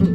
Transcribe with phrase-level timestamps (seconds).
[0.00, 0.08] Всем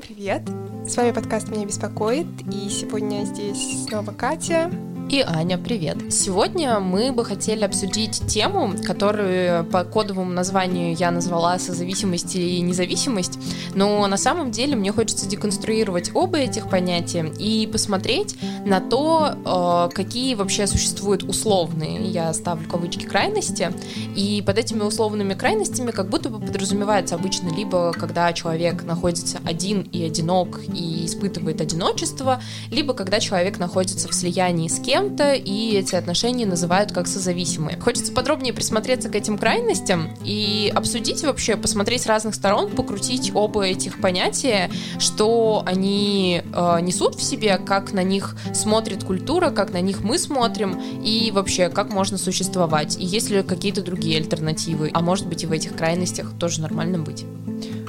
[0.00, 0.42] привет!
[0.86, 4.70] С вами подкаст «Меня беспокоит», и сегодня здесь снова Катя,
[5.08, 6.12] и Аня, привет!
[6.12, 13.38] Сегодня мы бы хотели обсудить тему, которую по кодовому названию я назвала «созависимость» или «независимость»,
[13.74, 19.94] но на самом деле мне хочется деконструировать оба этих понятия и посмотреть на то, э,
[19.94, 23.72] какие вообще существуют условные, я ставлю кавычки, крайности,
[24.16, 29.82] и под этими условными крайностями как будто бы подразумевается обычно либо когда человек находится один
[29.82, 35.76] и одинок и испытывает одиночество, либо когда человек находится в слиянии с кем кем-то, и
[35.76, 37.78] эти отношения называют как созависимые.
[37.78, 43.66] Хочется подробнее присмотреться к этим крайностям и обсудить вообще, посмотреть с разных сторон, покрутить оба
[43.66, 49.82] этих понятия, что они э, несут в себе, как на них смотрит культура, как на
[49.82, 55.02] них мы смотрим, и вообще, как можно существовать, и есть ли какие-то другие альтернативы, а
[55.02, 57.26] может быть и в этих крайностях тоже нормально быть.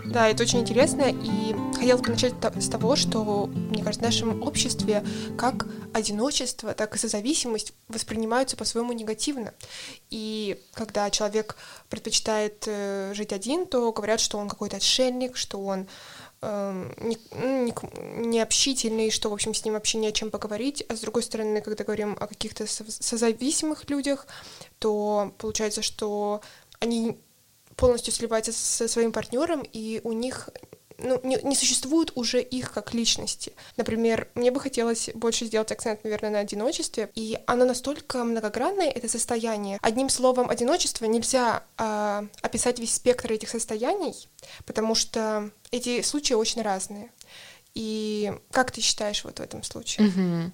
[0.09, 4.41] Да, это очень интересно, и хотелось бы начать с того, что, мне кажется, в нашем
[4.41, 5.03] обществе
[5.38, 9.53] как одиночество, так и созависимость воспринимаются по-своему негативно.
[10.09, 11.58] И когда человек
[11.89, 15.88] предпочитает э, жить один, то говорят, что он какой-то отшельник, что он
[16.42, 20.31] э, не, ну, не, не общительный, что, в общем, с ним вообще не о чем
[20.31, 20.86] поговорить.
[20.88, 24.25] А с другой стороны, когда говорим о каких-то созависимых людях,
[24.80, 26.42] то получается, что
[26.80, 27.17] они
[27.78, 30.50] полностью сливаются со своим партнером, и у них
[30.97, 33.53] ну, не, не существует уже их как личности.
[33.75, 39.08] Например, мне бы хотелось больше сделать акцент, наверное, на одиночестве, и оно настолько многогранное, это
[39.08, 39.78] состояние.
[39.81, 44.28] Одним словом, одиночество нельзя э, описать весь спектр этих состояний,
[44.66, 47.11] потому что эти случаи очень разные.
[47.78, 50.08] И как ты считаешь вот в этом случае?
[50.08, 50.52] Угу.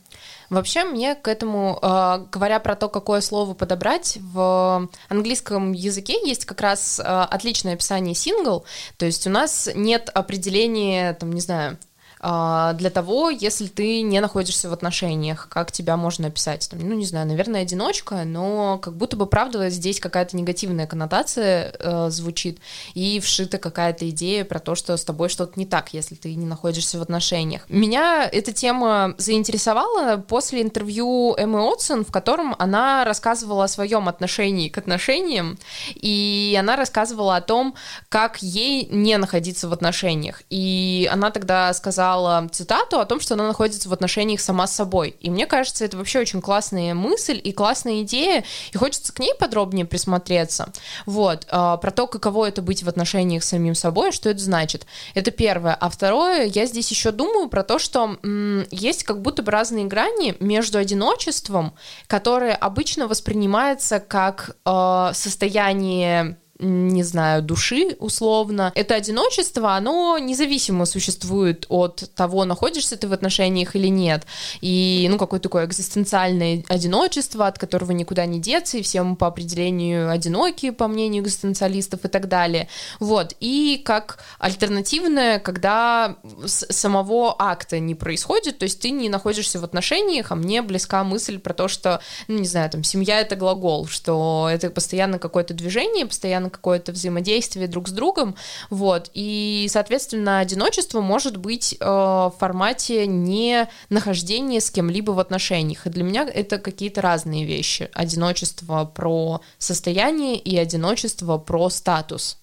[0.50, 6.44] Вообще, мне к этому, э, говоря про то, какое слово подобрать, в английском языке есть
[6.44, 8.66] как раз э, отличное описание сингл,
[8.98, 11.78] то есть у нас нет определения, там, не знаю, а,
[12.24, 16.70] для того, если ты не находишься в отношениях, как тебя можно описать?
[16.70, 21.76] Там, ну, не знаю, наверное, одиночка, но как будто бы, правда, здесь какая-то негативная коннотация
[21.78, 22.60] э, звучит,
[22.94, 26.46] и вшита какая-то идея про то, что с тобой что-то не так, если ты не
[26.46, 27.64] находишься в отношениях.
[27.68, 34.70] Меня эта тема заинтересовала после интервью Эммы Отсон, в котором она рассказывала о своем отношении
[34.70, 35.58] к отношениям,
[35.96, 37.76] и она рассказывала о том,
[38.08, 40.42] как ей не находиться в отношениях.
[40.50, 44.76] И она тогда сказала, читала цитату о том, что она находится в отношениях сама с
[44.76, 45.16] собой.
[45.20, 49.34] И мне кажется, это вообще очень классная мысль и классная идея, и хочется к ней
[49.40, 50.72] подробнее присмотреться.
[51.08, 54.86] Вот, э, про то, каково это быть в отношениях с самим собой, что это значит.
[55.16, 55.74] Это первое.
[55.74, 59.86] А второе, я здесь еще думаю про то, что м, есть как будто бы разные
[59.86, 61.74] грани между одиночеством,
[62.08, 68.72] которое обычно воспринимается как э, состояние не знаю, души условно.
[68.76, 74.26] Это одиночество, оно независимо существует от того, находишься ты в отношениях или нет.
[74.62, 79.28] И, ну, какое-то такое экзистенциальное одиночество, от которого никуда не деться, и все мы по
[79.28, 82.68] определению одиноки, по мнению экзистенциалистов и так далее.
[83.00, 83.36] Вот.
[83.40, 86.16] И как альтернативное, когда
[86.46, 91.40] самого акта не происходит, то есть ты не находишься в отношениях, а мне близка мысль
[91.40, 96.06] про то, что, ну, не знаю, там, семья— это глагол, что это постоянно какое-то движение,
[96.06, 98.36] постоянно какое-то взаимодействие друг с другом,
[98.70, 105.86] вот, и, соответственно, одиночество может быть э, в формате не нахождения с кем-либо в отношениях,
[105.86, 107.90] и для меня это какие-то разные вещи.
[107.94, 112.38] Одиночество про состояние и одиночество про статус.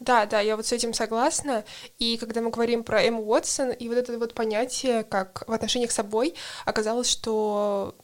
[0.00, 1.64] Да, да, я вот с этим согласна.
[1.98, 5.92] И когда мы говорим про Эм Уотсон, и вот это вот понятие, как в отношениях
[5.92, 6.34] с собой,
[6.64, 7.94] оказалось, что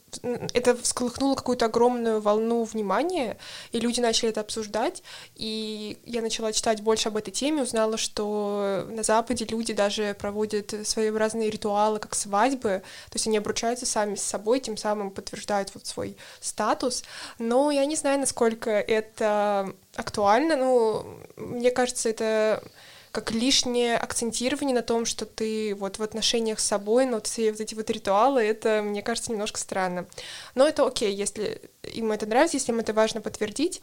[0.53, 3.37] это всколыхнуло какую-то огромную волну внимания,
[3.71, 5.03] и люди начали это обсуждать,
[5.35, 10.73] и я начала читать больше об этой теме, узнала, что на Западе люди даже проводят
[10.83, 15.85] своеобразные ритуалы, как свадьбы, то есть они обручаются сами с собой, тем самым подтверждают вот
[15.85, 17.03] свой статус,
[17.39, 21.05] но я не знаю, насколько это актуально, ну,
[21.37, 22.63] мне кажется, это
[23.11, 27.59] как лишнее акцентирование на том, что ты вот в отношениях с собой, но все вот
[27.59, 30.07] эти вот ритуалы, это, мне кажется, немножко странно.
[30.55, 33.81] Но это окей, если им это нравится, если им это важно подтвердить.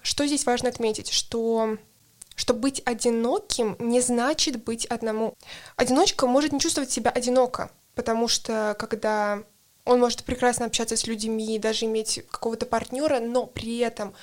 [0.00, 1.76] Что здесь важно отметить, что
[2.34, 5.34] что быть одиноким не значит быть одному.
[5.76, 9.44] Одиночка может не чувствовать себя одиноко, потому что когда
[9.84, 14.14] он может прекрасно общаться с людьми, даже иметь какого-то партнера, но при этом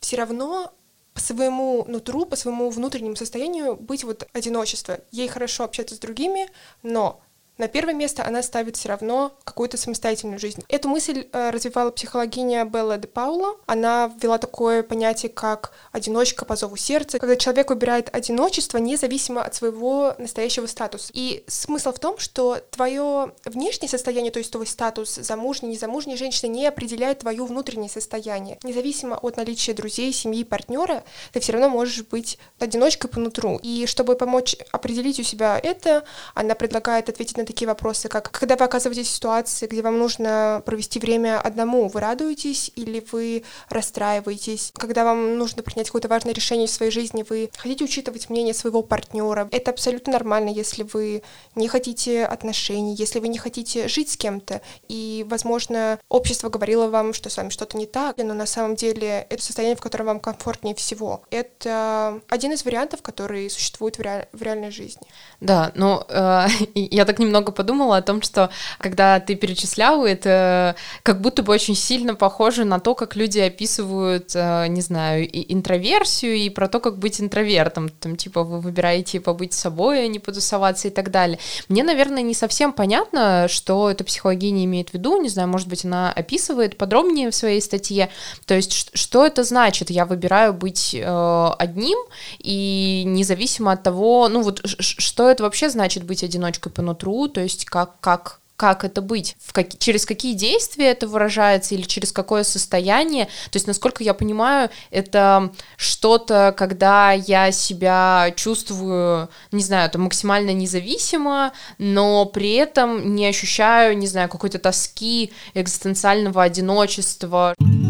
[0.00, 0.74] все равно
[1.14, 4.98] по своему нутру, по своему внутреннему состоянию быть вот одиночество.
[5.12, 6.50] Ей хорошо общаться с другими,
[6.82, 7.22] но
[7.56, 10.64] на первое место она ставит все равно какую-то самостоятельную жизнь.
[10.68, 13.56] Эту мысль э, развивала психологиня Белла де Паула.
[13.66, 19.54] Она ввела такое понятие, как одиночка по зову сердца, когда человек выбирает одиночество независимо от
[19.54, 21.10] своего настоящего статуса.
[21.14, 26.50] И смысл в том, что твое внешнее состояние, то есть твой статус замужней, незамужней женщины,
[26.50, 28.58] не определяет твое внутреннее состояние.
[28.64, 33.60] Независимо от наличия друзей, семьи, партнера, ты все равно можешь быть одиночкой по нутру.
[33.62, 36.04] И чтобы помочь определить у себя это,
[36.34, 39.98] она предлагает ответить на на такие вопросы, как когда вы оказываетесь в ситуации, где вам
[39.98, 44.72] нужно провести время одному, вы радуетесь или вы расстраиваетесь?
[44.76, 48.82] Когда вам нужно принять какое-то важное решение в своей жизни, вы хотите учитывать мнение своего
[48.82, 49.48] партнера.
[49.52, 51.22] Это абсолютно нормально, если вы
[51.54, 54.62] не хотите отношений, если вы не хотите жить с кем-то.
[54.88, 59.26] И, возможно, общество говорило вам, что с вами что-то не так, но на самом деле
[59.28, 61.22] это состояние, в котором вам комфортнее всего.
[61.30, 64.28] Это один из вариантов, которые существуют в, реаль...
[64.32, 65.06] в реальной жизни.
[65.40, 70.76] Да, но э, я так немного много подумала о том, что когда ты перечислял, это
[71.02, 75.52] как будто бы очень сильно похоже на то, как люди описывают, э, не знаю, и
[75.52, 77.88] интроверсию, и про то, как быть интровертом.
[77.88, 81.40] Там, типа, вы выбираете побыть собой, а не потусоваться и так далее.
[81.68, 85.20] Мне, наверное, не совсем понятно, что эта психологиня имеет в виду.
[85.20, 88.10] Не знаю, может быть, она описывает подробнее в своей статье.
[88.46, 89.90] То есть, что это значит?
[89.90, 91.98] Я выбираю быть э, одним,
[92.38, 97.40] и независимо от того, ну вот, что это вообще значит быть одиночкой по нутру, то
[97.40, 102.12] есть как, как как это быть, в как, через какие действия это выражается или через
[102.12, 103.26] какое состояние.
[103.50, 110.52] То есть, насколько я понимаю, это что-то, когда я себя чувствую, не знаю, это максимально
[110.52, 117.54] независимо, но при этом не ощущаю, не знаю, какой-то тоски, экзистенциального одиночества.
[117.58, 117.83] Но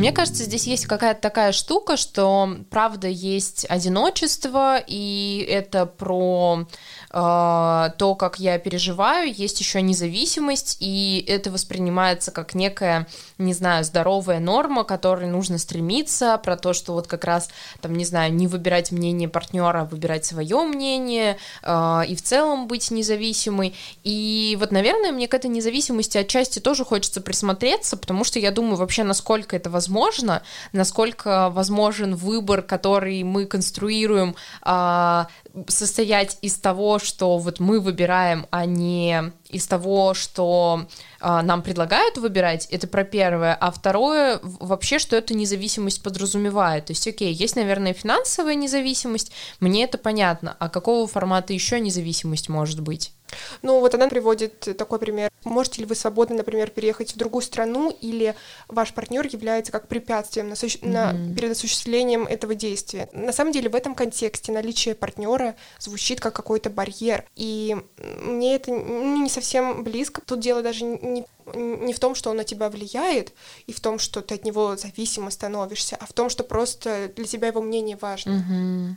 [0.00, 6.66] мне кажется, здесь есть какая-то такая штука, что правда есть одиночество, и это про
[7.10, 13.06] э, то, как я переживаю, есть еще независимость, и это воспринимается как некая,
[13.36, 17.50] не знаю, здоровая норма, которой нужно стремиться, про то, что вот как раз,
[17.82, 22.68] там, не знаю, не выбирать мнение партнера, а выбирать свое мнение, э, и в целом
[22.68, 23.74] быть независимой.
[24.02, 28.76] И вот, наверное, мне к этой независимости отчасти тоже хочется присмотреться, потому что я думаю
[28.76, 29.89] вообще, насколько это возможно,
[30.72, 35.24] насколько возможен выбор, который мы конструируем, э,
[35.66, 40.86] состоять из того, что вот мы выбираем, а не из того, что
[41.20, 46.86] э, нам предлагают выбирать, это про первое, а второе вообще, что эта независимость подразумевает.
[46.86, 52.48] То есть, окей, есть, наверное, финансовая независимость, мне это понятно, а какого формата еще независимость
[52.48, 53.12] может быть?
[53.62, 55.30] Ну, вот она приводит такой пример.
[55.44, 58.34] Можете ли вы свободно, например, переехать в другую страну, или
[58.68, 60.78] ваш партнер является как препятствием на, суще...
[60.78, 60.88] mm-hmm.
[60.88, 61.34] на...
[61.34, 63.08] перед осуществлением этого действия?
[63.12, 65.39] На самом деле, в этом контексте наличие партнера
[65.78, 67.24] звучит как какой-то барьер.
[67.36, 70.20] И мне это не совсем близко.
[70.20, 71.24] Тут дело даже не
[71.54, 73.32] не в том, что он на тебя влияет,
[73.66, 77.24] и в том, что ты от него зависимо становишься, а в том, что просто для
[77.24, 78.36] тебя его мнение важно.
[78.36, 78.96] Угу.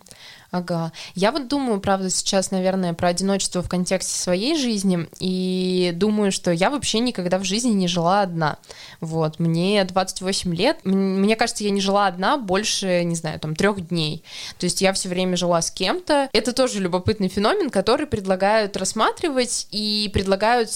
[0.54, 0.92] Ага.
[1.16, 6.52] Я вот думаю, правда, сейчас, наверное, про одиночество в контексте своей жизни, и думаю, что
[6.52, 8.60] я вообще никогда в жизни не жила одна.
[9.02, 13.88] Вот, мне 28 лет, мне кажется, я не жила одна больше, не знаю, там, трех
[13.88, 14.24] дней.
[14.60, 16.30] То есть я все время жила с кем-то.
[16.34, 20.70] Это тоже любопытный феномен, который предлагают рассматривать и предлагают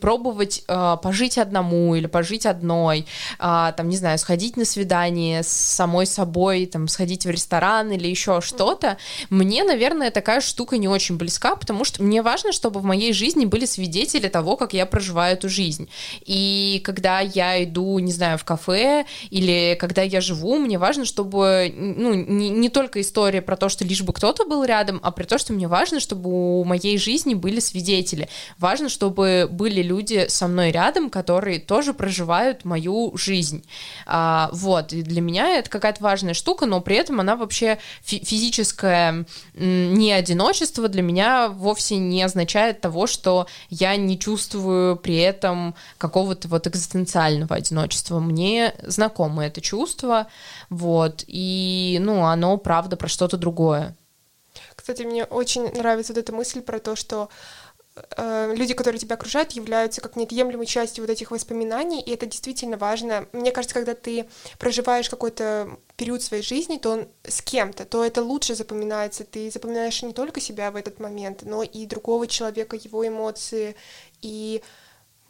[0.00, 3.06] пробовать э, пожить одному или пожить одной,
[3.38, 8.06] э, там, не знаю, сходить на свидание с самой собой, там, сходить в ресторан или
[8.06, 8.98] еще что-то.
[9.30, 13.44] Мне, наверное, такая штука не очень близка, потому что мне важно, чтобы в моей жизни
[13.44, 15.88] были свидетели того, как я проживаю эту жизнь.
[16.24, 21.72] И когда я иду, не знаю, в кафе или когда я живу, мне важно, чтобы,
[21.76, 25.24] ну, не, не только история про то, что лишь бы кто-то был рядом, а про
[25.24, 28.28] то, что мне важно, чтобы у моей жизни были свидетели.
[28.58, 33.64] Важно, чтобы были люди со мной рядом, которые тоже проживают мою жизнь.
[34.06, 38.24] А, вот, и для меня это какая-то важная штука, но при этом она вообще фи-
[38.24, 39.24] физическая
[39.54, 46.48] не одиночество для меня вовсе не означает того, что я не чувствую при этом какого-то
[46.48, 48.20] вот экзистенциального одиночества.
[48.20, 50.26] Мне знакомо это чувство,
[50.70, 53.94] вот, и, ну, оно, правда, про что-то другое.
[54.74, 57.28] Кстати, мне очень нравится вот эта мысль про то, что
[58.16, 63.26] люди, которые тебя окружают, являются как неотъемлемой частью вот этих воспоминаний, и это действительно важно.
[63.32, 64.28] Мне кажется, когда ты
[64.58, 69.24] проживаешь какой-то период своей жизни, то он с кем-то, то это лучше запоминается.
[69.24, 73.76] Ты запоминаешь не только себя в этот момент, но и другого человека, его эмоции,
[74.22, 74.62] и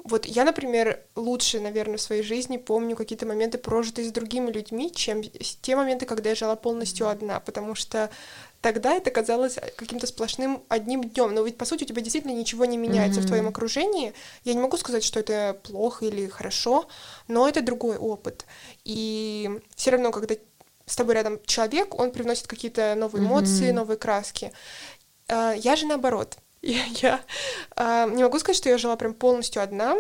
[0.05, 4.93] вот я, например, лучше, наверное, в своей жизни помню какие-то моменты, прожитые с другими людьми,
[4.95, 8.09] чем те моменты, когда я жила полностью одна, потому что
[8.61, 11.35] тогда это казалось каким-то сплошным одним днем.
[11.35, 13.25] Но ведь, по сути, у тебя действительно ничего не меняется mm-hmm.
[13.25, 14.13] в твоем окружении.
[14.45, 16.89] Я не могу сказать, что это плохо или хорошо,
[17.29, 18.47] но это другой опыт.
[18.85, 20.35] И все равно, когда
[20.87, 23.75] с тобой рядом человек, он привносит какие-то новые эмоции, mm-hmm.
[23.75, 24.53] новые краски.
[25.29, 26.39] А, я же наоборот.
[26.61, 27.21] Я, я
[27.77, 29.97] э, не могу сказать, что я жила прям полностью одна,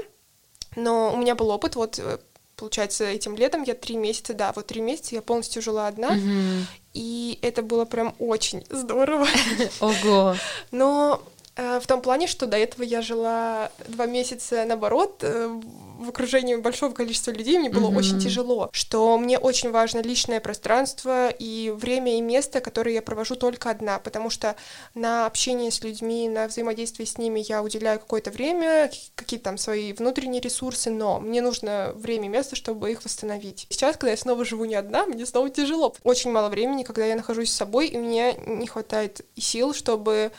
[0.74, 2.18] но у меня был опыт, вот э,
[2.58, 6.62] получается, этим летом я три месяца, да, вот три месяца я полностью жила одна, mm-hmm.
[6.92, 9.26] и это было прям очень здорово.
[9.80, 10.34] Ого!
[10.72, 11.22] Но
[11.56, 15.60] э, в том плане, что до этого я жила два месяца наоборот э,
[15.98, 17.96] в окружении большого количества людей мне было mm-hmm.
[17.96, 23.34] очень тяжело, что мне очень важно личное пространство и время и место, которое я провожу
[23.34, 24.56] только одна, потому что
[24.94, 29.92] на общение с людьми, на взаимодействие с ними я уделяю какое-то время, какие-то там свои
[29.92, 33.66] внутренние ресурсы, но мне нужно время и место, чтобы их восстановить.
[33.68, 35.94] Сейчас, когда я снова живу не одна, мне снова тяжело.
[36.04, 40.30] Очень мало времени, когда я нахожусь с собой, и мне не хватает сил, чтобы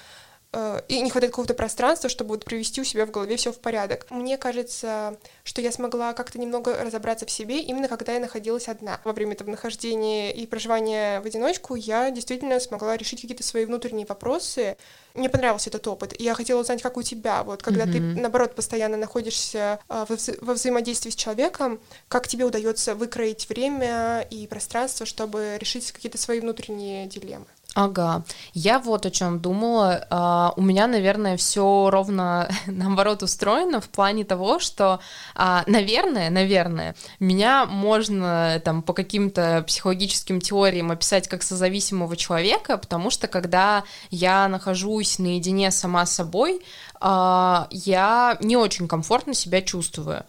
[0.88, 4.08] и не хватает какого-то пространства, чтобы вот привести у себя в голове все в порядок.
[4.10, 9.00] Мне кажется, что я смогла как-то немного разобраться в себе именно когда я находилась одна.
[9.04, 14.06] Во время этого нахождения и проживания в одиночку я действительно смогла решить какие-то свои внутренние
[14.08, 14.78] вопросы.
[15.14, 16.20] Мне понравился этот опыт.
[16.20, 18.16] И я хотела узнать, как у тебя, вот когда mm-hmm.
[18.16, 23.50] ты, наоборот, постоянно находишься э, во, вза- во взаимодействии с человеком, как тебе удается выкроить
[23.50, 27.46] время и пространство, чтобы решить какие-то свои внутренние дилеммы?
[27.76, 28.24] Ага,
[28.54, 30.06] я вот о чем думала.
[30.10, 35.00] Uh, у меня, наверное, все ровно наоборот устроено в плане того, что,
[35.36, 43.12] uh, наверное, наверное, меня можно там по каким-то психологическим теориям описать как созависимого человека, потому
[43.12, 46.62] что когда я нахожусь наедине сама с собой,
[47.00, 50.26] uh, я не очень комфортно себя чувствую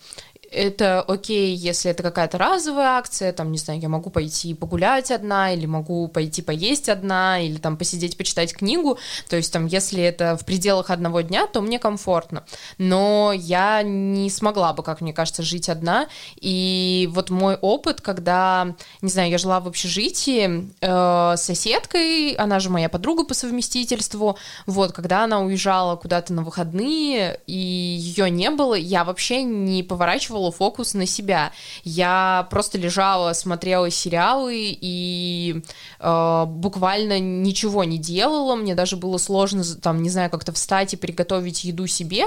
[0.50, 5.52] это окей, если это какая-то разовая акция, там, не знаю, я могу пойти погулять одна,
[5.52, 10.36] или могу пойти поесть одна, или там посидеть, почитать книгу, то есть там, если это
[10.36, 12.44] в пределах одного дня, то мне комфортно,
[12.78, 16.08] но я не смогла бы, как мне кажется, жить одна,
[16.40, 22.58] и вот мой опыт, когда, не знаю, я жила в общежитии э, с соседкой, она
[22.60, 28.50] же моя подруга по совместительству, вот, когда она уезжала куда-то на выходные, и ее не
[28.50, 31.52] было, я вообще не поворачивала перекладывала фокус на себя.
[31.84, 35.62] Я просто лежала, смотрела сериалы и
[36.00, 38.56] э, буквально ничего не делала.
[38.56, 42.26] Мне даже было сложно, там, не знаю, как-то встать и приготовить еду себе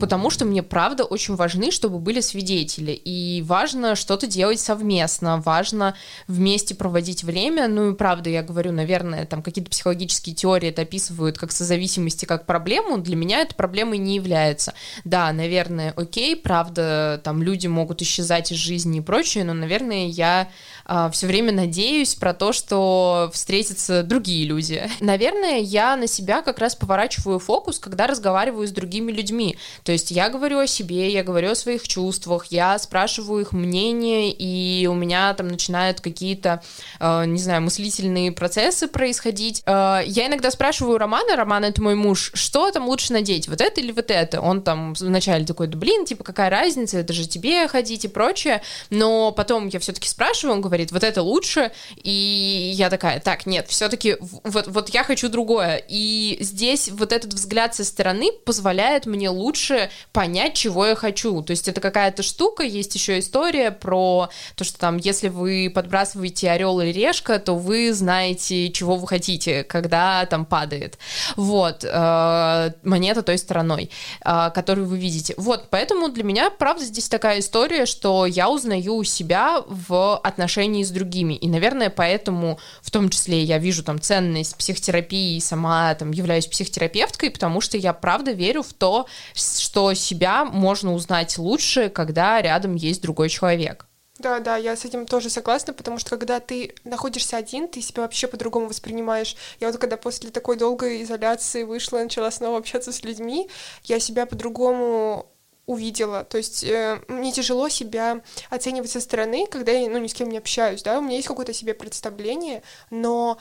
[0.00, 5.94] потому что мне правда очень важны, чтобы были свидетели, и важно что-то делать совместно, важно
[6.26, 11.38] вместе проводить время, ну и правда, я говорю, наверное, там какие-то психологические теории это описывают
[11.38, 14.74] как созависимости, как проблему, для меня это проблемой не является.
[15.04, 20.48] Да, наверное, окей, правда, там люди могут исчезать из жизни и прочее, но, наверное, я
[20.92, 24.82] а, все время надеюсь про то, что встретятся другие люди.
[25.00, 29.56] Наверное, я на себя как раз поворачиваю фокус, когда разговариваю с другими людьми.
[29.84, 34.32] То есть я говорю о себе, я говорю о своих чувствах, я спрашиваю их мнение,
[34.32, 36.62] и у меня там начинают какие-то,
[36.98, 39.62] э, не знаю, мыслительные процессы происходить.
[39.66, 43.80] Э, я иногда спрашиваю Романа, Роман это мой муж, что там лучше надеть, вот это
[43.80, 44.40] или вот это?
[44.40, 48.62] Он там вначале такой, да блин, типа какая разница, это же тебе ходить и прочее,
[48.90, 53.68] но потом я все-таки спрашиваю, он говорит, вот это лучше, и я такая, так, нет,
[53.68, 59.30] все-таки вот, вот я хочу другое, и здесь вот этот взгляд со стороны позволяет мне
[59.30, 59.79] лучше
[60.12, 61.42] понять, чего я хочу.
[61.42, 66.50] То есть это какая-то штука, есть еще история про то, что там, если вы подбрасываете
[66.50, 70.98] орел или решка, то вы знаете, чего вы хотите, когда там падает.
[71.36, 73.90] Вот, э, монета той стороной,
[74.24, 75.34] э, которую вы видите.
[75.36, 80.90] Вот, поэтому для меня, правда, здесь такая история, что я узнаю себя в отношении с
[80.90, 81.34] другими.
[81.34, 87.30] И, наверное, поэтому в том числе я вижу там ценность психотерапии сама там являюсь психотерапевткой,
[87.30, 93.02] потому что я правда верю в то, что себя можно узнать лучше, когда рядом есть
[93.02, 93.86] другой человек.
[94.20, 98.02] Да, да, я с этим тоже согласна, потому что когда ты находишься один, ты себя
[98.02, 99.34] вообще по-другому воспринимаешь.
[99.60, 103.48] Я вот когда после такой долгой изоляции вышла, начала снова общаться с людьми,
[103.84, 105.26] я себя по-другому
[105.64, 106.24] увидела.
[106.24, 110.28] То есть э, мне тяжело себя оценивать со стороны, когда я ну, ни с кем
[110.28, 113.38] не общаюсь, да, у меня есть какое-то себе представление, но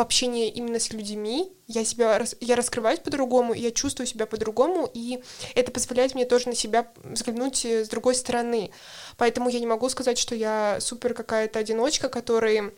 [0.00, 5.22] в общении именно с людьми, я себя я раскрываюсь по-другому, я чувствую себя по-другому, и
[5.54, 8.70] это позволяет мне тоже на себя взглянуть э, с другой стороны.
[9.18, 12.72] Поэтому я не могу сказать, что я супер какая-то одиночка, которой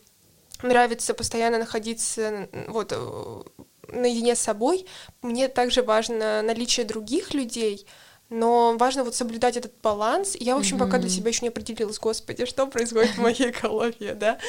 [0.61, 3.43] нравится постоянно находиться вот э,
[3.87, 4.85] наедине с собой,
[5.21, 7.87] мне также важно наличие других людей,
[8.29, 10.35] но важно вот соблюдать этот баланс.
[10.39, 10.79] Я, в общем, mm-hmm.
[10.79, 14.39] пока для себя еще не определилась, господи, что происходит в моей голове, да.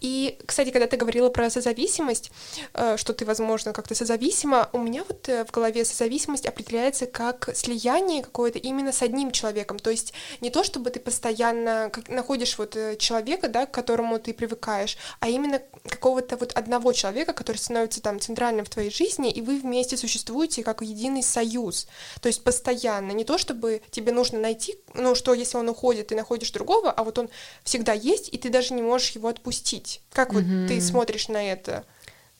[0.00, 2.32] И, кстати, когда ты говорила про созависимость,
[2.74, 7.50] э, что ты, возможно, как-то созависима, у меня вот э, в голове созависимость определяется как
[7.54, 9.78] слияние какое-то именно с одним человеком.
[9.78, 14.34] То есть не то, чтобы ты постоянно находишь вот э, человека, да, к которому ты
[14.34, 19.40] привыкаешь, а именно какого-то вот одного человека, который становится там центральным в твоей жизни, и
[19.40, 21.86] вы вместе существуете как единый союз.
[22.20, 26.16] То есть постоянно не то, чтобы тебе нужно найти, ну, что если он уходит, ты
[26.16, 27.28] находишь другого, а вот он
[27.64, 30.00] всегда есть, и ты даже не можешь его отпустить.
[30.10, 30.68] Как вот mm-hmm.
[30.68, 31.84] ты смотришь на это?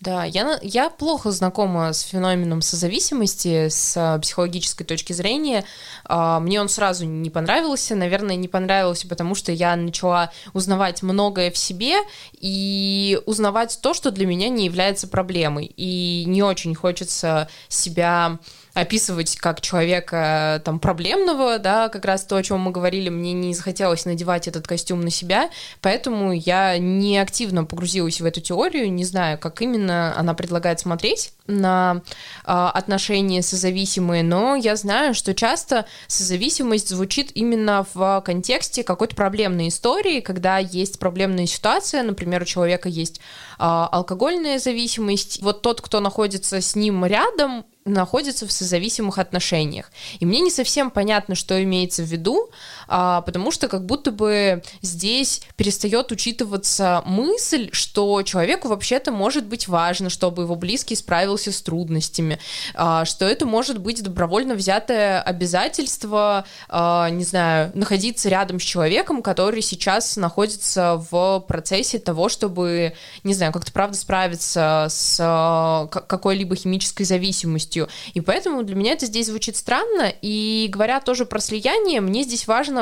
[0.00, 5.66] Да, я, я плохо знакома с феноменом созависимости с а, психологической точки зрения.
[6.04, 7.94] А, мне он сразу не понравился.
[7.94, 11.96] Наверное, не понравился, потому что я начала узнавать многое в себе
[12.32, 15.70] и узнавать то, что для меня не является проблемой.
[15.76, 18.38] И не очень хочется себя
[18.74, 23.54] описывать как человека там проблемного, да, как раз то, о чем мы говорили, мне не
[23.54, 25.50] захотелось надевать этот костюм на себя,
[25.80, 31.32] поэтому я не активно погрузилась в эту теорию, не знаю, как именно она предлагает смотреть
[31.46, 32.02] на
[32.44, 39.68] э, отношения созависимые, но я знаю, что часто созависимость звучит именно в контексте какой-то проблемной
[39.68, 43.20] истории, когда есть проблемная ситуация, например, у человека есть э,
[43.58, 49.90] алкогольная зависимость, вот тот, кто находится с ним рядом, находится в созависимых отношениях.
[50.18, 52.50] И мне не совсем понятно, что имеется в виду,
[52.90, 59.68] а, потому что как будто бы здесь перестает учитываться мысль, что человеку вообще-то может быть
[59.68, 62.40] важно, чтобы его близкий справился с трудностями,
[62.74, 69.22] а, что это может быть добровольно взятое обязательство, а, не знаю, находиться рядом с человеком,
[69.22, 76.56] который сейчас находится в процессе того, чтобы, не знаю, как-то правда справиться с а, какой-либо
[76.56, 77.88] химической зависимостью.
[78.14, 80.12] И поэтому для меня это здесь звучит странно.
[80.22, 82.79] И говоря тоже про слияние, мне здесь важно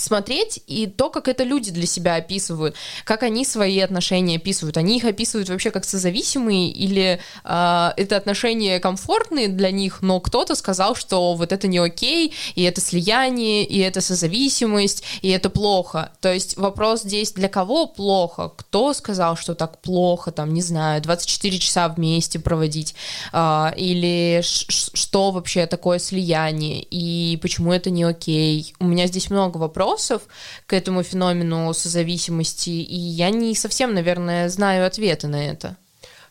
[0.00, 2.74] смотреть и то, как это люди для себя описывают,
[3.04, 4.76] как они свои отношения описывают.
[4.76, 10.54] Они их описывают вообще как созависимые или э, это отношения комфортные для них, но кто-то
[10.54, 16.12] сказал, что вот это не окей, и это слияние, и это созависимость, и это плохо.
[16.20, 18.52] То есть вопрос здесь, для кого плохо?
[18.56, 22.94] Кто сказал, что так плохо, там, не знаю, 24 часа вместе проводить,
[23.32, 28.74] э, или что вообще такое слияние, и почему это не окей?
[28.78, 30.22] У меня здесь много вопросов, вопросов
[30.66, 35.76] к этому феномену созависимости, и я не совсем, наверное, знаю ответы на это.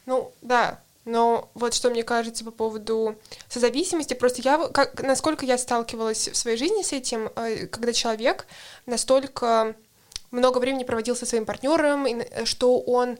[0.06, 3.16] Ну, да, но вот что мне кажется по поводу
[3.50, 8.46] созависимости, просто я, как, насколько я сталкивалась в своей жизни с этим, э, когда человек
[8.86, 9.76] настолько
[10.32, 12.06] много времени проводил со своим партнером,
[12.46, 13.18] что он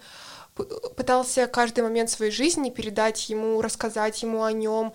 [0.96, 4.94] пытался каждый момент своей жизни передать ему, рассказать ему о нем,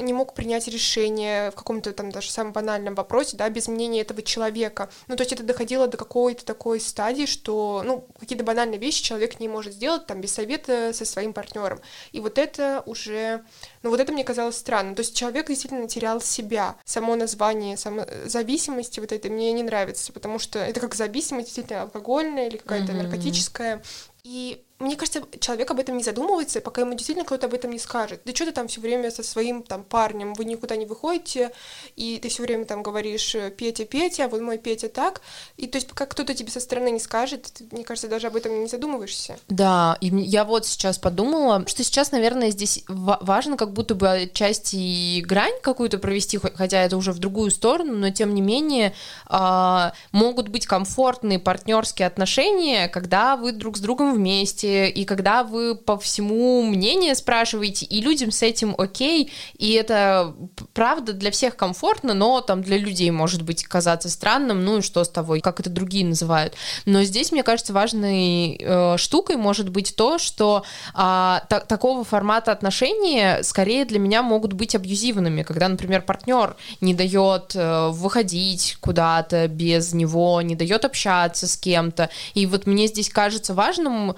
[0.00, 4.22] не мог принять решение в каком-то там даже самом банальном вопросе, да, без мнения этого
[4.22, 4.90] человека.
[5.08, 9.40] Ну, то есть это доходило до какой-то такой стадии, что, ну, какие-то банальные вещи человек
[9.40, 11.80] не может сделать там без совета со своим партнером.
[12.12, 13.44] И вот это уже,
[13.82, 14.94] ну, вот это мне казалось странно.
[14.94, 16.76] То есть человек действительно терял себя.
[16.84, 18.04] Само название само...
[18.24, 22.92] зависимости вот это мне не нравится, потому что это как зависимость действительно алкогольная или какая-то
[22.92, 23.02] mm-hmm.
[23.02, 23.82] наркотическая.
[24.22, 27.78] И мне кажется, человек об этом не задумывается, пока ему действительно кто-то об этом не
[27.78, 28.22] скажет.
[28.24, 31.52] Да что ты там все время со своим там парнем, вы никуда не выходите,
[31.96, 35.20] и ты все время там говоришь Петя, Петя, вот мой Петя так.
[35.58, 38.36] И то есть пока кто-то тебе со стороны не скажет, ты, мне кажется, даже об
[38.36, 39.38] этом не задумываешься.
[39.48, 45.20] Да, и я вот сейчас подумала, что сейчас, наверное, здесь важно как будто бы отчасти
[45.20, 48.94] грань какую-то провести, хотя это уже в другую сторону, но тем не менее
[49.26, 55.74] а, могут быть комфортные партнерские отношения, когда вы друг с другом вместе, и когда вы
[55.74, 60.34] по всему мнение спрашиваете, и людям с этим окей, и это
[60.72, 65.04] правда для всех комфортно, но там для людей может быть казаться странным, ну и что
[65.04, 66.54] с того, как это другие называют.
[66.86, 72.52] Но здесь, мне кажется, важной э, штукой может быть то, что э, та- такого формата
[72.52, 79.48] отношения скорее для меня могут быть абьюзивными, когда, например, партнер не дает э, выходить куда-то
[79.48, 82.10] без него, не дает общаться с кем-то.
[82.34, 84.14] И вот мне здесь кажется важным э,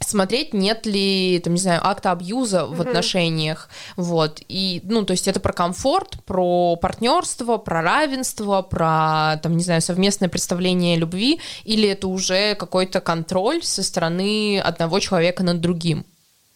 [0.00, 2.74] смотреть, нет ли, там, не знаю, акта абьюза mm-hmm.
[2.74, 9.38] в отношениях, вот, и, ну, то есть это про комфорт, про партнерство, про равенство, про,
[9.42, 15.42] там, не знаю, совместное представление любви, или это уже какой-то контроль со стороны одного человека
[15.42, 16.04] над другим.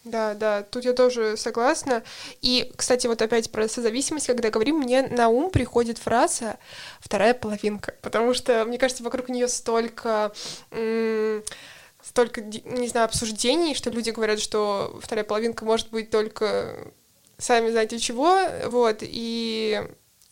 [0.03, 2.01] Да, да, тут я тоже согласна.
[2.41, 6.57] И, кстати, вот опять про созависимость, когда говорим, мне на ум приходит фраза
[6.99, 10.31] «вторая половинка», потому что, мне кажется, вокруг нее столько
[10.71, 11.43] м-
[12.03, 16.91] столько, не знаю, обсуждений, что люди говорят, что вторая половинка может быть только
[17.37, 19.81] сами знаете чего, вот, и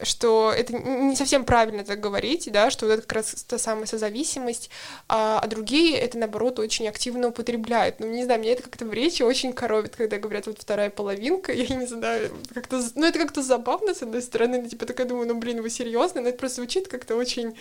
[0.01, 3.85] что это не совсем правильно так говорить, да, что вот это как раз та самая
[3.85, 4.69] созависимость,
[5.09, 7.99] а, а другие это, наоборот, очень активно употребляют.
[7.99, 11.51] Ну, не знаю, мне это как-то в речи очень коровит, когда говорят вот вторая половинка,
[11.53, 15.27] я не знаю, как-то, ну, это как-то забавно, с одной стороны, ну, типа, такая думаю,
[15.27, 17.57] ну, блин, вы серьезно, но это просто звучит как-то очень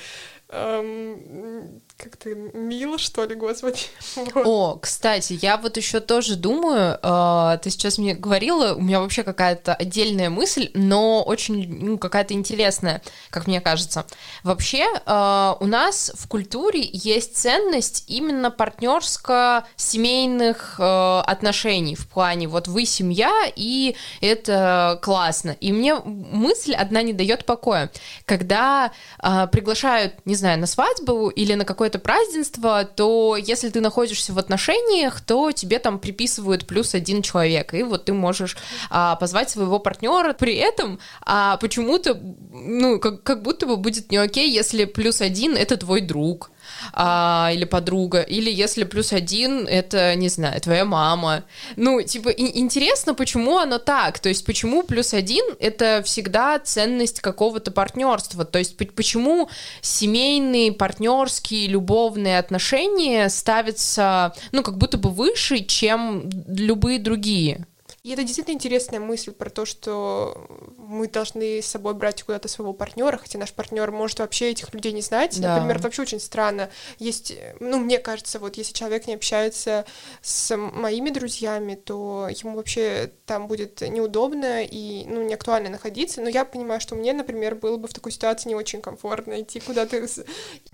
[0.51, 3.81] эм, как-то мило, что ли, господи.
[4.35, 9.25] О, кстати, я вот еще тоже думаю, э, ты сейчас мне говорила, у меня вообще
[9.25, 14.07] какая-то отдельная мысль, но очень, ну, какая-то интересная, как мне кажется.
[14.43, 22.69] Вообще, э, у нас в культуре есть ценность именно партнерско-семейных э, отношений в плане вот
[22.69, 25.57] вы семья, и это классно.
[25.61, 27.91] И мне мысль одна не дает покоя.
[28.25, 34.33] Когда э, приглашают, не знаю, на свадьбу или на какое-то празднество, то если ты находишься
[34.33, 38.57] в отношениях, то тебе там приписывают плюс один человек, и вот ты можешь
[38.91, 40.33] а, позвать своего партнера.
[40.33, 42.19] При этом а, почему-то,
[42.53, 46.51] ну, как, как будто бы будет не окей, если плюс один это твой друг
[46.93, 51.45] а, или подруга, или если плюс один, это, не знаю, твоя мама.
[51.77, 57.21] Ну, типа, и- интересно, почему оно так, то есть почему плюс один— это всегда ценность
[57.21, 59.49] какого-то партнерства, то есть почему
[59.81, 67.67] семейные, партнерские, любовные отношения ставятся, ну, как будто бы выше, чем любые другие.
[68.09, 70.47] И это действительно интересная мысль про то, что
[70.79, 74.93] мы должны с собой брать куда-то своего партнера, хотя наш партнер может вообще этих людей
[74.93, 75.39] не знать.
[75.39, 75.57] Да.
[75.57, 76.71] Например, это вообще очень странно.
[76.99, 79.85] Есть, ну, мне кажется, вот если человек не общается
[80.23, 86.23] с моими друзьями, то ему вообще там будет неудобно и, ну, не актуально находиться.
[86.23, 89.61] Но я понимаю, что мне, например, было бы в такой ситуации не очень комфортно идти
[89.61, 90.03] куда-то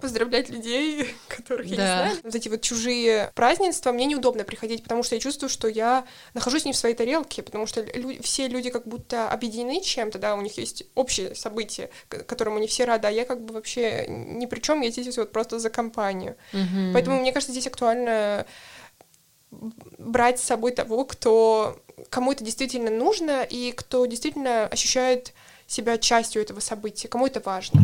[0.00, 1.82] поздравлять людей, которых я да.
[1.82, 2.20] не знаю.
[2.22, 6.64] Вот эти вот чужие празднества мне неудобно приходить, потому что я чувствую, что я нахожусь
[6.64, 10.34] не в своей тарелке, тарелки, потому что лю- все люди как будто объединены чем-то, да,
[10.34, 14.46] у них есть общее событие, которому они все рады, а я как бы вообще ни
[14.46, 16.36] при чем, я здесь вот просто за компанию.
[16.52, 16.92] Mm-hmm.
[16.92, 18.46] Поэтому мне кажется, здесь актуально
[19.98, 21.78] брать с собой того, кто
[22.10, 25.32] кому это действительно нужно и кто действительно ощущает
[25.66, 27.80] себя частью этого события, кому это важно.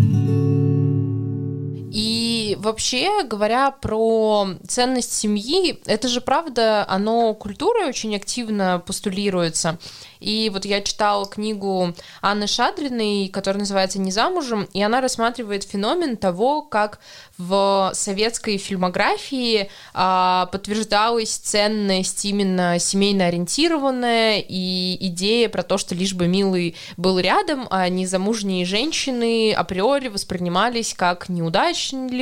[1.93, 9.79] И вообще, говоря про ценность семьи, это же правда, оно культурой очень активно постулируется.
[10.21, 16.17] И вот я читала книгу Анны Шадриной, которая называется «Не замужем», и она рассматривает феномен
[16.17, 17.01] того, как
[17.39, 26.13] в советской фильмографии а, подтверждалась ценность именно семейно ориентированная и идея про то, что лишь
[26.13, 32.21] бы милый был рядом, а незамужние женщины априори воспринимались как неудачливые,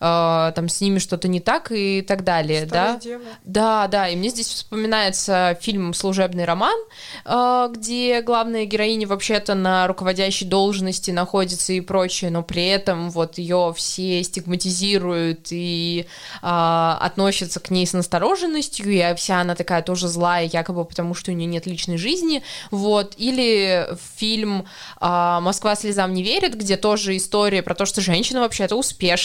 [0.00, 3.00] а, там с ними что-то не так и так далее, Старая да?
[3.00, 3.24] Дева.
[3.44, 6.76] Да, да, и мне здесь вспоминается фильм «Служебный роман»,
[7.24, 13.38] а, где главная героиня вообще-то на руководящей должности находится и прочее, но при этом вот
[13.38, 16.06] ее все стигматизируют и
[16.40, 21.30] а, относятся к ней с настороженностью, и вся она такая тоже злая, якобы потому, что
[21.30, 24.66] у нее нет личной жизни, вот, или фильм
[24.98, 28.76] а, «Москва слезам не верит», где тоже история про то, что женщина вообще-то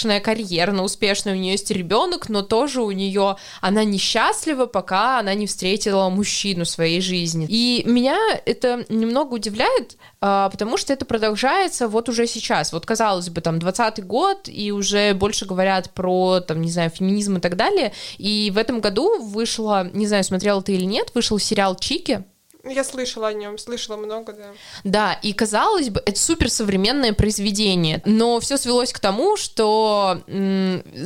[0.08, 5.34] успешная, карьерно успешная, у нее есть ребенок, но тоже у нее она несчастлива, пока она
[5.34, 7.46] не встретила мужчину своей жизни.
[7.50, 12.74] И меня это немного удивляет, а, потому что это продолжается вот уже сейчас.
[12.74, 17.38] Вот, казалось бы, там, 20 год, и уже больше говорят про, там, не знаю, феминизм
[17.38, 17.92] и так далее.
[18.18, 22.24] И в этом году вышло, не знаю, смотрела ты или нет, вышел сериал «Чики»,
[22.70, 24.54] я слышала о нем, слышала много, да.
[24.84, 30.22] Да, и казалось бы, это суперсовременное произведение, но все свелось к тому, что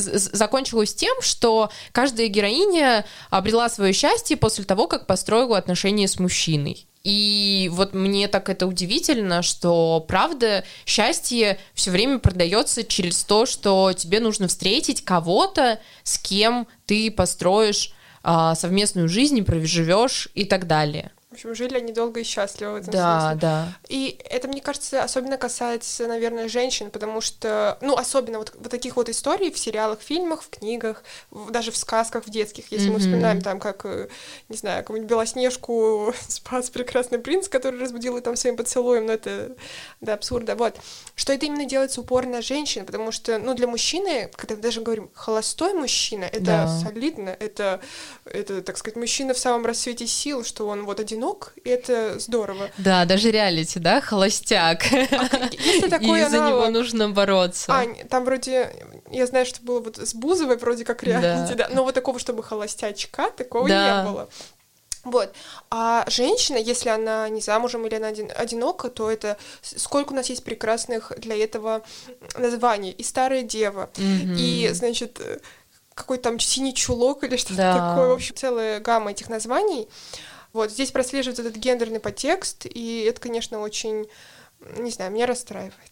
[0.01, 6.87] закончилось тем, что каждая героиня обрела свое счастье после того, как построила отношения с мужчиной.
[7.03, 13.93] И вот мне так это удивительно, что правда счастье все время продается через то, что
[13.93, 17.91] тебе нужно встретить кого-то, с кем ты построишь
[18.23, 21.11] а, совместную жизнь, проживешь и так далее.
[21.31, 23.39] В общем, жили они долго и счастливо в этом да, смысле.
[23.39, 23.77] Да, да.
[23.87, 28.97] И это, мне кажется, особенно касается, наверное, женщин, потому что, ну, особенно вот, вот таких
[28.97, 32.91] вот историй в сериалах, фильмах, в книгах, в, даже в сказках в детских, если mm-hmm.
[32.91, 34.09] мы вспоминаем там, как, э,
[34.49, 39.55] не знаю, какую-нибудь Белоснежку спас прекрасный принц, который разбудил ее там своим поцелуем, ну, это
[40.01, 40.75] до абсурда, вот.
[41.15, 44.81] Что это именно делается упор на женщин, потому что, ну, для мужчины, когда мы даже
[44.81, 46.67] говорим холостой мужчина, это да.
[46.67, 47.79] солидно, это,
[48.25, 52.19] это, так сказать, мужчина в самом расцвете сил, что он вот один одинок, и это
[52.19, 52.69] здорово.
[52.77, 54.83] Да, даже реалити, да, холостяк.
[54.91, 57.73] А, если такое, и за него нужно бороться.
[57.73, 58.73] А, там вроде
[59.11, 61.67] Я знаю, что было вот с Бузовой вроде как реалити, да.
[61.67, 61.69] да.
[61.71, 64.03] Но вот такого, чтобы холостячка, такого да.
[64.03, 64.29] не было.
[65.03, 65.33] Вот.
[65.71, 70.29] А женщина, если она не замужем или она один, одинока, то это сколько у нас
[70.29, 71.81] есть прекрасных для этого
[72.37, 72.91] названий.
[72.91, 74.35] И старая дева, mm-hmm.
[74.37, 75.19] и, значит,
[75.95, 77.89] какой-то там синий чулок или что-то да.
[77.89, 78.09] такое.
[78.09, 79.87] В общем, целая гамма этих названий.
[80.53, 84.07] Вот, здесь прослеживается этот гендерный подтекст, и это, конечно, очень,
[84.77, 85.90] не знаю, меня расстраивает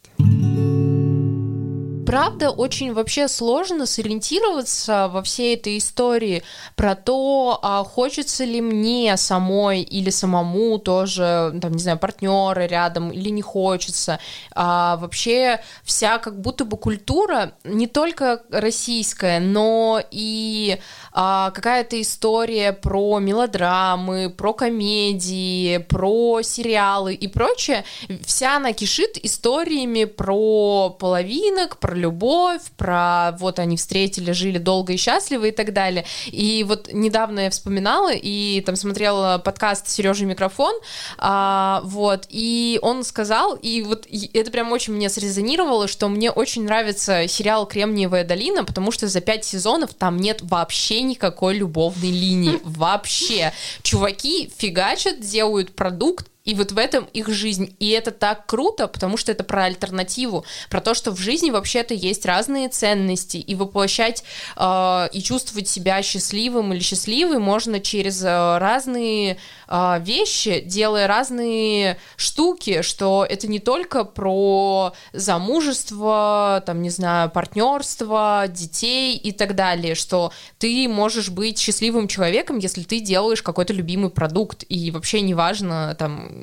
[2.09, 6.41] правда очень вообще сложно сориентироваться во всей этой истории
[6.75, 13.11] про то, а хочется ли мне самой или самому тоже, там, не знаю, партнеры рядом
[13.11, 14.19] или не хочется.
[14.55, 20.79] А вообще вся как будто бы культура не только российская, но и
[21.13, 27.83] а, какая-то история про мелодрамы, про комедии, про сериалы и прочее,
[28.25, 34.97] вся она кишит историями про половинок, про любовь, про вот они встретили, жили долго и
[34.97, 36.05] счастливо и так далее.
[36.27, 40.73] И вот недавно я вспоминала и там смотрела подкаст Сережи Микрофон,
[41.17, 46.65] а, вот, и он сказал, и вот это прям очень мне срезонировало, что мне очень
[46.65, 52.59] нравится сериал «Кремниевая долина», потому что за пять сезонов там нет вообще никакой любовной линии,
[52.63, 53.53] вообще.
[53.81, 57.75] Чуваки фигачат, делают продукт, и вот в этом их жизнь.
[57.79, 61.93] И это так круто, потому что это про альтернативу, про то, что в жизни вообще-то
[61.93, 64.23] есть разные ценности, и воплощать
[64.55, 71.99] э, и чувствовать себя счастливым или счастливой можно через э, разные э, вещи, делая разные
[72.15, 79.93] штуки, что это не только про замужество, там, не знаю, партнерство, детей и так далее,
[79.93, 85.95] что ты можешь быть счастливым человеком, если ты делаешь какой-то любимый продукт, и вообще неважно,
[85.99, 86.38] там,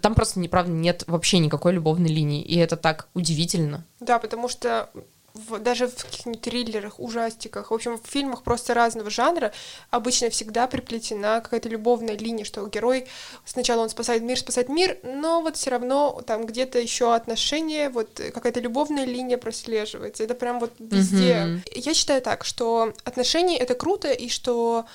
[0.00, 3.84] там просто, неправда, нет вообще никакой любовной линии, и это так удивительно.
[4.00, 4.90] Да, потому что
[5.36, 9.52] в, даже в каких-нибудь триллерах, ужастиках, в общем, в фильмах просто разного жанра
[9.90, 13.06] обычно всегда приплетена какая-то любовная линия, что герой
[13.44, 18.20] сначала он спасает мир, спасает мир, но вот все равно там где-то еще отношения, вот
[18.34, 20.24] какая-то любовная линия прослеживается.
[20.24, 21.34] Это прям вот везде.
[21.34, 21.60] Mm-hmm.
[21.74, 24.86] Я считаю так, что отношения это круто, и что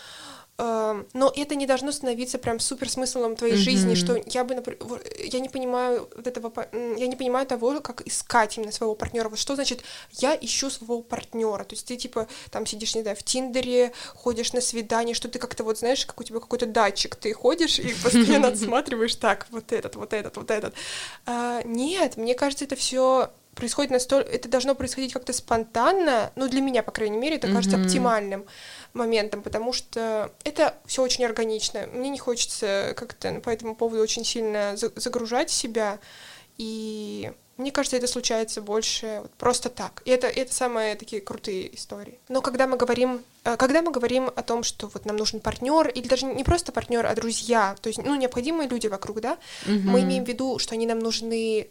[0.58, 3.58] но это не должно становиться прям супер смыслом твоей mm-hmm.
[3.58, 4.80] жизни, что я бы, например,
[5.20, 9.30] я не понимаю вот этого, я не понимаю того, как искать именно своего партнера.
[9.30, 11.64] Вот что значит я ищу своего партнера?
[11.64, 15.40] То есть ты типа там сидишь, не знаю, в Тиндере, ходишь на свидание, что ты
[15.40, 19.72] как-то вот знаешь, как у тебя какой-то датчик, ты ходишь и постоянно отсматриваешь так, вот
[19.72, 20.76] этот, вот этот, вот этот.
[21.26, 26.62] А, нет, мне кажется, это все происходит настолько, это должно происходить как-то спонтанно, ну для
[26.62, 28.46] меня, по крайней мере, это кажется оптимальным
[28.94, 31.88] моментом, потому что это все очень органично.
[31.94, 36.00] Мне не хочется как-то по этому поводу очень сильно загружать себя,
[36.58, 40.02] и мне кажется, это случается больше вот просто так.
[40.06, 42.20] И это, это самые такие крутые истории.
[42.28, 45.88] Но когда мы говорим, э, когда мы говорим о том, что вот нам нужен партнер,
[45.90, 49.74] или даже не просто партнер, а друзья, то есть, ну, необходимые люди вокруг, да, угу.
[49.74, 51.70] мы имеем в виду, что они нам нужны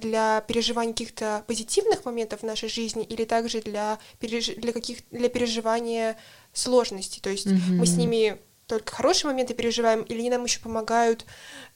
[0.00, 4.48] для переживания каких-то позитивных моментов в нашей жизни или также для, переж...
[4.48, 4.98] для, каких...
[5.10, 6.16] для переживания
[6.52, 7.20] сложностей.
[7.22, 7.72] То есть mm-hmm.
[7.78, 11.24] мы с ними только хорошие моменты переживаем, или они нам еще помогают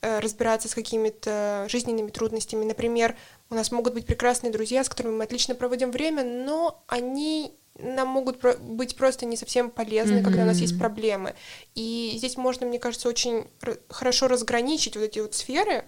[0.02, 2.64] э, разбираться с какими-то жизненными трудностями.
[2.64, 3.16] Например,
[3.48, 8.08] у нас могут быть прекрасные друзья, с которыми мы отлично проводим время, но они нам
[8.08, 10.24] могут про- быть просто не совсем полезны, mm-hmm.
[10.24, 11.34] когда у нас есть проблемы.
[11.74, 15.86] И здесь можно, мне кажется, очень р- хорошо разграничить вот эти вот сферы,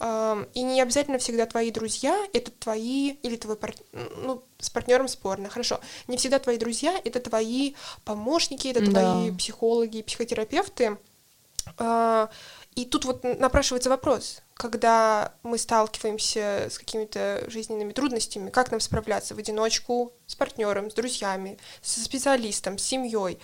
[0.00, 5.48] и не обязательно всегда твои друзья это твои или твой партнер, ну с партнером спорно,
[5.48, 5.80] хорошо.
[6.08, 9.14] Не всегда твои друзья это твои помощники, это да.
[9.14, 10.98] твои психологи, психотерапевты.
[11.78, 12.28] А,
[12.74, 19.34] и тут вот напрашивается вопрос, когда мы сталкиваемся с какими-то жизненными трудностями, как нам справляться
[19.34, 23.38] в одиночку, с партнером, с друзьями, со специалистом, с семьей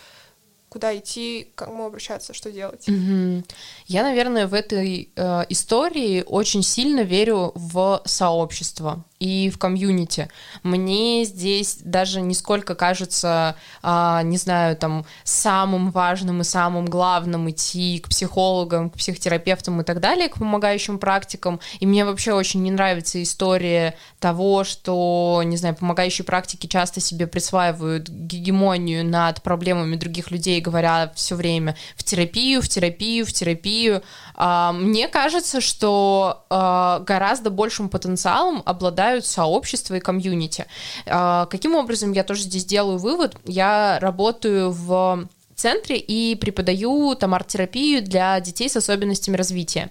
[0.70, 2.88] куда идти, к кому обращаться, что делать.
[2.88, 3.44] Угу.
[3.86, 10.28] Я, наверное, в этой э, истории очень сильно верю в сообщество и в комьюнити.
[10.62, 17.48] Мне здесь даже не сколько кажется, а, не знаю, там, самым важным и самым главным
[17.50, 21.60] идти к психологам, к психотерапевтам и так далее, к помогающим практикам.
[21.80, 27.26] И мне вообще очень не нравится история того, что, не знаю, помогающие практики часто себе
[27.26, 34.02] присваивают гегемонию над проблемами других людей, говоря все время в терапию, в терапию, в терапию.
[34.42, 40.64] А, мне кажется, что а, гораздо большим потенциалом обладают сообщество и комьюнити.
[41.06, 43.36] А, каким образом я тоже здесь делаю вывод?
[43.44, 49.90] Я работаю в центре и преподаю там арт-терапию для детей с особенностями развития.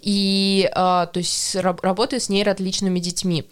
[0.00, 3.48] И, то есть, работаю с нейроотличными детьми.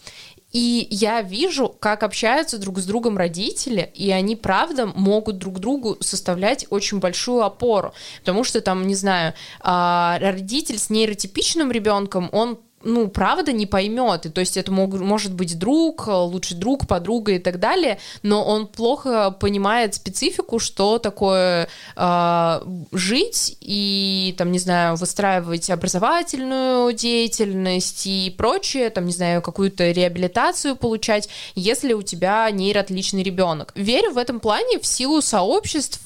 [0.56, 5.98] И я вижу, как общаются друг с другом родители, и они, правда, могут друг другу
[6.00, 7.92] составлять очень большую опору.
[8.20, 14.26] Потому что там, не знаю, а, родитель с нейротипичным ребенком, он ну, правда не поймет.
[14.26, 18.44] И, то есть это мог, может быть друг, лучший друг, подруга и так далее, но
[18.44, 22.60] он плохо понимает специфику, что такое э,
[22.92, 30.76] жить и, там, не знаю, выстраивать образовательную деятельность и прочее, там, не знаю, какую-то реабилитацию
[30.76, 33.72] получать, если у тебя нейроотличный ребенок.
[33.74, 36.00] Верю в этом плане в силу сообществ,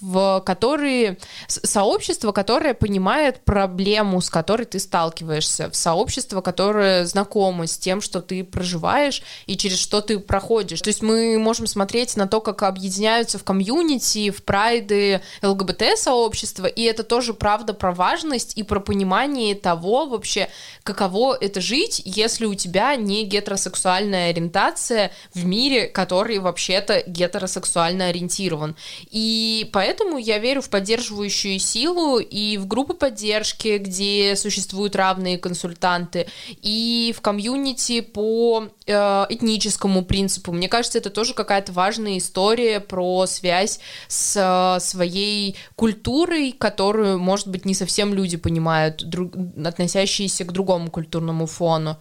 [0.44, 7.76] которые, сообщество, которое понимает проблему, с которой ты сталкиваешься, в сообщество, которое которые знакомы с
[7.76, 10.80] тем, что ты проживаешь и через что ты проходишь.
[10.80, 16.83] То есть мы можем смотреть на то, как объединяются в комьюнити, в прайды ЛГБТ-сообщества, и
[16.83, 20.48] это тоже правда про важность и про понимание того вообще,
[20.85, 28.76] каково это жить, если у тебя не гетеросексуальная ориентация в мире, который вообще-то гетеросексуально ориентирован.
[29.11, 36.28] И поэтому я верю в поддерживающую силу и в группы поддержки, где существуют равные консультанты,
[36.62, 40.52] и в комьюнити по э, этническому принципу.
[40.52, 47.48] Мне кажется, это тоже какая-то важная история про связь с э, своей культурой, которую, может
[47.48, 49.34] быть, не совсем люди понимают, друг,
[49.64, 51.96] относящиеся к другому культурному фону.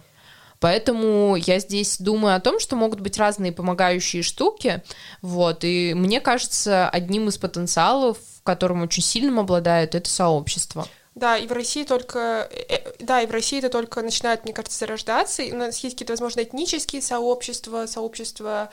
[0.60, 4.82] Поэтому я здесь думаю о том, что могут быть разные помогающие штуки,
[5.22, 10.86] вот, и мне кажется, одним из потенциалов, которым очень сильным обладают, это сообщество.
[11.20, 14.54] Да, и в России только, э, э, да, и в России это только начинает, мне
[14.54, 15.42] кажется, зарождаться.
[15.42, 18.70] И у нас есть какие-то, возможно, этнические сообщества, сообщества,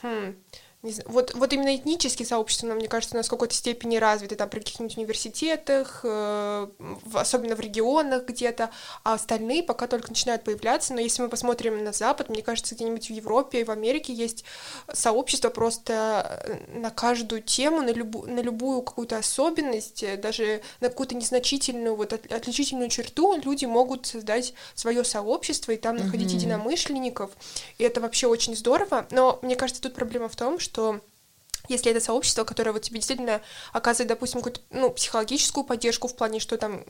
[0.00, 0.34] хм,
[0.82, 4.34] не знаю, вот, вот именно этнические сообщества, мне кажется, у нас в какой-то степени развиты
[4.34, 8.70] там при каких-нибудь университетах, э, в, особенно в регионах где-то,
[9.04, 10.92] а остальные пока только начинают появляться.
[10.92, 14.44] Но если мы посмотрим на Запад, мне кажется, где-нибудь в Европе и в Америке есть
[14.92, 20.88] сообщество просто э, на каждую тему, на, любу, на любую какую-то особенность, э, даже на
[20.88, 26.36] какую-то незначительную вот от, отличительную черту люди могут создать свое сообщество и там находить mm-hmm.
[26.36, 27.30] единомышленников.
[27.78, 29.06] И это вообще очень здорово.
[29.12, 31.00] Но мне кажется, тут проблема в том, что что
[31.68, 33.40] если это сообщество, которое вот тебе действительно
[33.72, 36.84] оказывает, допустим, какую-то ну, психологическую поддержку в плане, что там,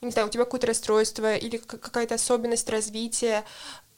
[0.00, 3.44] не знаю, у тебя какое-то расстройство или какая-то особенность развития,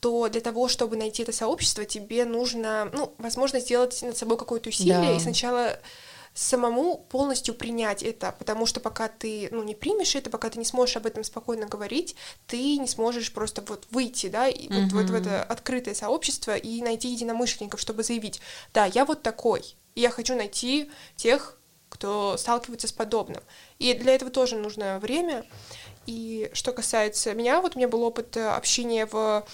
[0.00, 4.70] то для того, чтобы найти это сообщество, тебе нужно, ну, возможно, сделать над собой какое-то
[4.70, 5.12] усилие да.
[5.12, 5.78] и сначала
[6.36, 10.66] самому полностью принять это, потому что пока ты, ну, не примешь это, пока ты не
[10.66, 12.14] сможешь об этом спокойно говорить,
[12.46, 14.82] ты не сможешь просто вот выйти, да, и mm-hmm.
[14.82, 18.42] вот, вот в это открытое сообщество и найти единомышленников, чтобы заявить,
[18.74, 23.42] да, я вот такой, и я хочу найти тех, кто сталкивается с подобным.
[23.78, 25.46] И для этого тоже нужно время.
[26.06, 29.44] И что касается меня, вот у меня был опыт э, общения в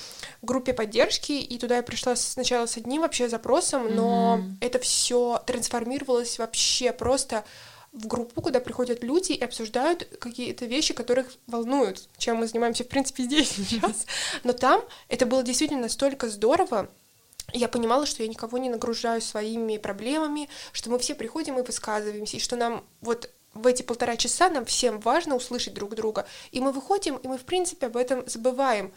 [0.42, 4.56] группе поддержки, и туда я пришла сначала с одним вообще запросом, но mm-hmm.
[4.60, 7.44] это все трансформировалось вообще просто
[7.92, 12.88] в группу, куда приходят люди и обсуждают какие-то вещи, которых волнуют, чем мы занимаемся, в
[12.88, 14.06] принципе, здесь сейчас.
[14.44, 16.88] Но там это было действительно настолько здорово,
[17.52, 22.36] я понимала, что я никого не нагружаю своими проблемами, что мы все приходим и высказываемся,
[22.36, 26.26] и что нам вот в эти полтора часа нам всем важно услышать друг друга.
[26.52, 28.92] И мы выходим, и мы, в принципе, об этом забываем.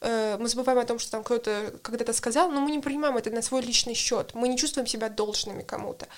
[0.00, 3.30] Э, мы забываем о том, что там кто-то когда-то сказал, но мы не принимаем это
[3.30, 4.32] на свой личный счет.
[4.34, 6.08] Мы не чувствуем себя должными кому-то.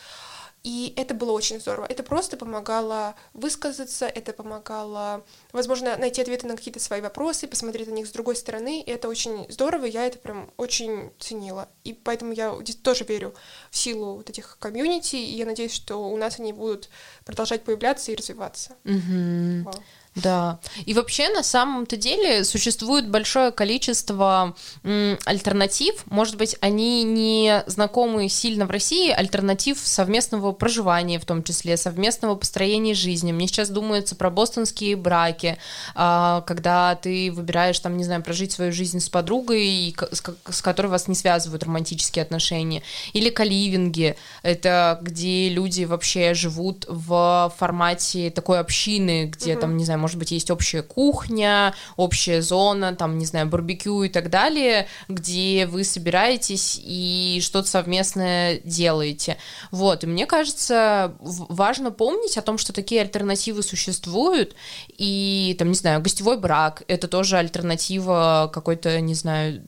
[0.62, 1.86] И это было очень здорово.
[1.88, 7.92] Это просто помогало высказаться, это помогало, возможно, найти ответы на какие-то свои вопросы, посмотреть на
[7.92, 8.80] них с другой стороны.
[8.80, 11.68] И это очень здорово, я это прям очень ценила.
[11.82, 13.34] И поэтому я тоже верю
[13.70, 16.88] в силу вот этих комьюнити, и я надеюсь, что у нас они будут
[17.24, 18.76] продолжать появляться и развиваться.
[18.84, 19.64] Mm-hmm.
[19.64, 19.82] Wow.
[20.14, 20.58] Да.
[20.84, 26.04] И вообще, на самом-то деле, существует большое количество м, альтернатив.
[26.06, 32.34] Может быть, они не знакомы сильно в России, альтернатив совместного проживания, в том числе, совместного
[32.34, 33.32] построения жизни.
[33.32, 35.56] Мне сейчас думается про бостонские браки,
[35.94, 41.08] а, когда ты выбираешь, там, не знаю, прожить свою жизнь с подругой, с, которой вас
[41.08, 42.82] не связывают романтические отношения.
[43.14, 49.60] Или каливинги, это где люди вообще живут в формате такой общины, где, mm-hmm.
[49.60, 54.08] там, не знаю, может быть, есть общая кухня, общая зона, там, не знаю, барбекю и
[54.08, 59.38] так далее, где вы собираетесь и что-то совместное делаете.
[59.70, 64.56] Вот, и мне кажется, важно помнить о том, что такие альтернативы существуют,
[64.98, 69.62] и, там, не знаю, гостевой брак— это тоже альтернатива какой-то, не знаю,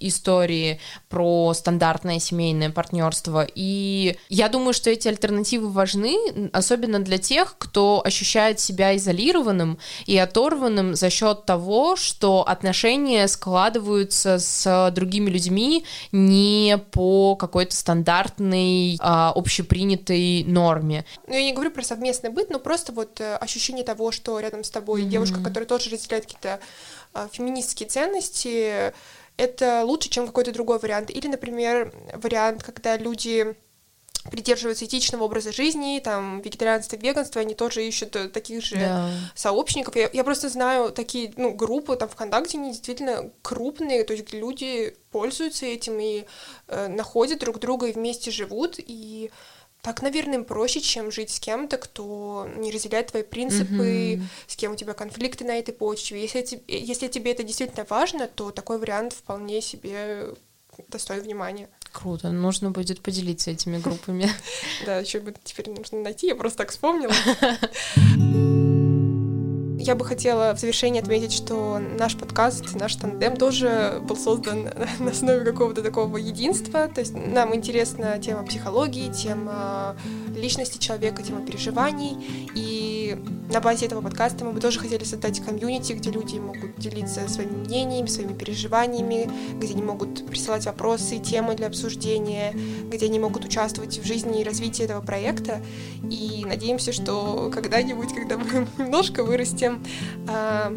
[0.00, 0.80] истории
[1.10, 3.46] про стандартное семейное партнерство.
[3.54, 6.16] И я думаю, что эти альтернативы важны,
[6.52, 9.73] особенно для тех, кто ощущает себя изолированным,
[10.06, 18.98] и оторванным за счет того, что отношения складываются с другими людьми не по какой-то стандартной
[19.00, 21.04] а, общепринятой норме.
[21.26, 24.64] Ну, я не говорю про совместный быт, но просто вот э, ощущение того, что рядом
[24.64, 25.08] с тобой mm-hmm.
[25.08, 26.60] девушка, которая тоже разделяет какие-то
[27.12, 28.92] а, феминистские ценности,
[29.36, 31.10] это лучше, чем какой-то другой вариант.
[31.10, 33.56] Или, например, вариант, когда люди
[34.30, 39.10] придерживаются этичного образа жизни, там, вегетарианство, веганство, они тоже ищут э, таких же да.
[39.34, 39.96] сообщников.
[39.96, 44.96] Я, я просто знаю такие, ну, группы там ВКонтакте, они действительно крупные, то есть люди
[45.10, 46.24] пользуются этим и
[46.68, 49.30] э, находят друг друга и вместе живут, и
[49.84, 54.22] так, наверное, им проще, чем жить с кем-то, кто не разделяет твои принципы, mm-hmm.
[54.46, 56.22] с кем у тебя конфликты на этой почве.
[56.22, 60.28] Если, если тебе это действительно важно, то такой вариант вполне себе
[60.88, 61.68] достоин внимания.
[61.94, 64.28] Круто, нужно будет поделиться этими группами.
[64.84, 67.14] Да, еще бы теперь нужно найти, я просто так вспомнила.
[69.84, 75.10] Я бы хотела в завершении отметить, что наш подкаст, наш тандем тоже был создан на
[75.10, 76.88] основе какого-то такого единства.
[76.88, 79.94] То есть нам интересна тема психологии, тема
[80.34, 82.16] личности человека, тема переживаний.
[82.54, 82.83] И
[83.52, 87.56] на базе этого подкаста мы бы тоже хотели создать комьюнити, где люди могут делиться своими
[87.56, 92.54] мнениями, своими переживаниями, где они могут присылать вопросы, темы для обсуждения,
[92.90, 95.60] где они могут участвовать в жизни и развитии этого проекта.
[96.10, 99.82] И надеемся, что когда-нибудь, когда мы немножко вырастем,
[100.28, 100.72] а,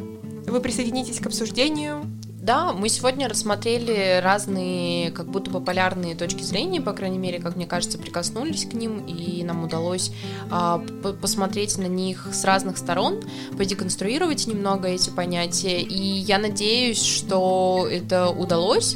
[0.48, 2.06] вы присоединитесь к обсуждению,
[2.48, 7.58] да, мы сегодня рассмотрели разные, как будто бы полярные точки зрения, по крайней мере, как
[7.58, 10.12] мне кажется, прикоснулись к ним, и нам удалось
[10.50, 10.82] а,
[11.22, 13.22] посмотреть на них с разных сторон,
[13.58, 18.96] подеконструировать немного эти понятия, и я надеюсь, что это удалось,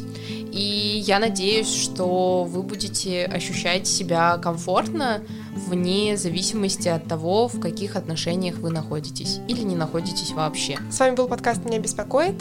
[0.53, 5.23] и я надеюсь, что вы будете ощущать себя комфортно
[5.55, 10.79] вне зависимости от того, в каких отношениях вы находитесь или не находитесь вообще.
[10.89, 12.35] С вами был подкаст «Меня беспокоит».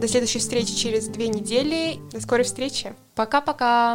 [0.00, 1.98] До следующей встречи через две недели.
[2.12, 2.94] До скорой встречи.
[3.14, 3.94] Пока-пока.